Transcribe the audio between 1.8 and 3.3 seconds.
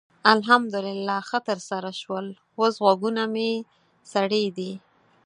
شول؛ اوس غوږونه